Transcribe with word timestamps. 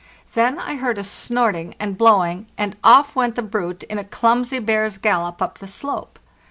Then 0.33 0.57
I 0.57 0.77
heard 0.77 0.97
a 0.97 1.03
snorting 1.03 1.75
and 1.79 1.95
blowing, 1.95 2.47
and 2.57 2.75
off 2.83 3.15
went 3.15 3.35
the 3.35 3.43
brute 3.43 3.83
in 3.83 3.99
a 3.99 4.03
clumsy 4.03 4.57
bear's 4.57 4.97
gallop 4.97 5.43
up 5.43 5.59
the 5.59 5.67
slope. 5.67 6.17